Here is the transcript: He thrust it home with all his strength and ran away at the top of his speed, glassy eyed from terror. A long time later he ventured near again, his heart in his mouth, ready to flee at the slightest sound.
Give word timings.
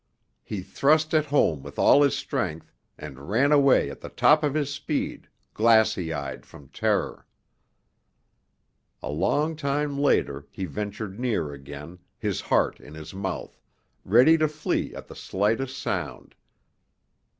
He 0.43 0.61
thrust 0.63 1.13
it 1.13 1.25
home 1.25 1.61
with 1.61 1.77
all 1.77 2.01
his 2.01 2.15
strength 2.17 2.73
and 2.97 3.29
ran 3.29 3.51
away 3.51 3.87
at 3.91 4.01
the 4.01 4.09
top 4.09 4.43
of 4.43 4.55
his 4.55 4.73
speed, 4.73 5.27
glassy 5.53 6.11
eyed 6.11 6.43
from 6.43 6.69
terror. 6.69 7.27
A 9.03 9.09
long 9.11 9.55
time 9.55 9.99
later 9.99 10.47
he 10.49 10.65
ventured 10.65 11.19
near 11.19 11.53
again, 11.53 11.99
his 12.17 12.41
heart 12.41 12.79
in 12.79 12.95
his 12.95 13.13
mouth, 13.13 13.59
ready 14.03 14.39
to 14.39 14.47
flee 14.47 14.95
at 14.95 15.05
the 15.05 15.15
slightest 15.15 15.77
sound. 15.77 16.33